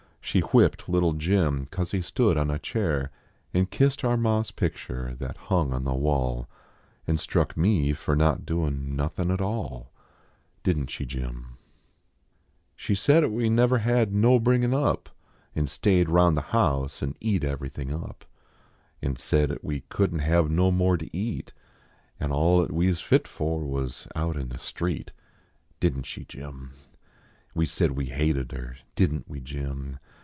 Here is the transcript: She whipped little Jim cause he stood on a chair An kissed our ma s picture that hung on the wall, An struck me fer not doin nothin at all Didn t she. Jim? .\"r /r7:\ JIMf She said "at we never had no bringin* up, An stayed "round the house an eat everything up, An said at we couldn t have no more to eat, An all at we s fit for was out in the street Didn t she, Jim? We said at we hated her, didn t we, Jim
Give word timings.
She 0.23 0.39
whipped 0.41 0.87
little 0.87 1.11
Jim 1.11 1.65
cause 1.65 1.91
he 1.91 2.01
stood 2.01 2.37
on 2.37 2.49
a 2.49 2.57
chair 2.57 3.11
An 3.53 3.65
kissed 3.65 4.05
our 4.05 4.15
ma 4.15 4.39
s 4.39 4.51
picture 4.51 5.13
that 5.15 5.35
hung 5.49 5.73
on 5.73 5.83
the 5.83 5.93
wall, 5.95 6.47
An 7.05 7.17
struck 7.17 7.57
me 7.57 7.91
fer 7.91 8.15
not 8.15 8.45
doin 8.45 8.95
nothin 8.95 9.29
at 9.29 9.41
all 9.41 9.91
Didn 10.63 10.85
t 10.85 10.93
she. 10.93 11.05
Jim? 11.05 11.21
.\"r 11.25 11.35
/r7:\ 11.35 11.37
JIMf 11.49 11.53
She 12.77 12.95
said 12.95 13.23
"at 13.25 13.31
we 13.31 13.49
never 13.49 13.79
had 13.79 14.13
no 14.13 14.39
bringin* 14.39 14.73
up, 14.73 15.09
An 15.53 15.67
stayed 15.67 16.07
"round 16.07 16.37
the 16.37 16.41
house 16.53 17.01
an 17.01 17.13
eat 17.19 17.43
everything 17.43 17.91
up, 17.93 18.23
An 19.01 19.17
said 19.17 19.51
at 19.51 19.65
we 19.65 19.81
couldn 19.89 20.19
t 20.19 20.23
have 20.25 20.49
no 20.49 20.71
more 20.71 20.95
to 20.97 21.13
eat, 21.17 21.51
An 22.21 22.31
all 22.31 22.63
at 22.63 22.71
we 22.71 22.89
s 22.89 23.01
fit 23.01 23.27
for 23.27 23.65
was 23.67 24.07
out 24.15 24.37
in 24.37 24.47
the 24.47 24.57
street 24.59 25.11
Didn 25.81 26.03
t 26.03 26.07
she, 26.07 26.23
Jim? 26.25 26.71
We 27.53 27.65
said 27.65 27.89
at 27.89 27.95
we 27.97 28.05
hated 28.05 28.53
her, 28.53 28.77
didn 28.95 29.23
t 29.23 29.25
we, 29.27 29.41
Jim 29.41 29.99